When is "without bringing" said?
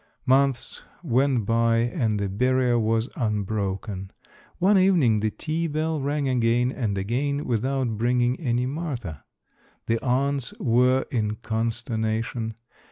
7.45-8.39